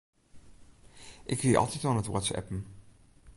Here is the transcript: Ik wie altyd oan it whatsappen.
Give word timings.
Ik 1.31 1.39
wie 1.41 1.57
altyd 1.57 1.85
oan 1.89 1.99
it 2.01 2.11
whatsappen. 2.13 2.59